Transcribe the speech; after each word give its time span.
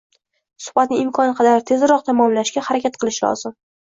Suhbatni 0.67 0.97
imkon 1.01 1.33
qadar 1.41 1.61
tezroq 1.71 2.03
tamomlashga 2.09 2.65
harakat 2.69 2.99
qilish 3.05 3.23
lozim. 3.29 3.55